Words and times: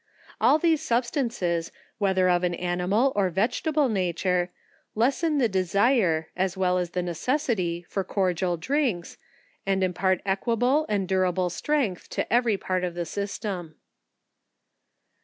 All 0.41 0.57
these 0.57 0.81
substances, 0.81 1.71
wheth 1.99 2.17
er 2.17 2.27
of 2.27 2.43
an 2.43 2.55
animal 2.55 3.13
or 3.15 3.29
vegetable 3.29 3.87
nature, 3.87 4.49
lessen 4.95 5.37
the 5.37 5.47
desire, 5.47 6.27
as 6.35 6.57
well 6.57 6.79
as 6.79 6.89
the 6.89 7.03
necessity 7.03 7.85
for 7.87 8.03
cordial 8.03 8.57
drinks, 8.57 9.19
and 9.63 9.83
impart 9.83 10.23
equa 10.25 10.57
ble, 10.57 10.85
and 10.89 11.07
durable 11.07 11.51
strength, 11.51 12.09
to 12.09 12.33
every 12.33 12.57
part 12.57 12.83
of 12.83 12.95
the 12.95 13.05
system. 13.05 13.75